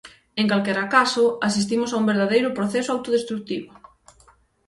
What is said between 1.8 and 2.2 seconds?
a un